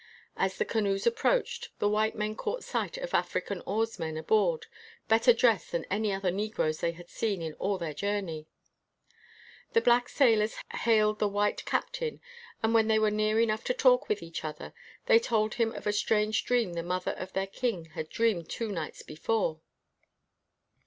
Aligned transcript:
As 0.35 0.57
the 0.57 0.65
canoes 0.65 1.05
approached, 1.05 1.69
the 1.77 1.87
white 1.87 2.15
men 2.15 2.35
caught 2.35 2.63
sight 2.63 2.97
of 2.97 3.13
African 3.13 3.61
oarsmen 3.67 4.17
aboard 4.17 4.65
better 5.07 5.31
dressed 5.31 5.71
than 5.71 5.85
any 5.91 6.11
other 6.11 6.31
negroes 6.31 6.79
they 6.79 6.93
had 6.93 7.07
seen 7.07 7.39
in 7.39 7.53
all 7.59 7.77
their 7.77 7.93
journey. 7.93 8.47
The 9.73 9.81
black 9.81 10.09
sailors 10.09 10.55
hailed 10.73 11.19
the 11.19 11.27
white 11.27 11.63
cap 11.65 11.91
tain, 11.91 12.19
and 12.63 12.73
when 12.73 12.87
they 12.87 12.97
were 12.97 13.11
near 13.11 13.39
enough 13.39 13.63
to 13.65 13.75
talk 13.75 14.09
with 14.09 14.23
each 14.23 14.43
other, 14.43 14.73
they 15.05 15.19
told 15.19 15.53
him 15.53 15.71
of 15.71 15.85
a 15.85 15.93
strange 15.93 16.45
dream 16.45 16.73
the 16.73 16.81
mother 16.81 17.11
of 17.11 17.33
their 17.33 17.45
king 17.45 17.85
had 17.93 18.09
dreamed 18.09 18.49
two 18.49 18.71
nights 18.71 19.03
before. 19.03 19.61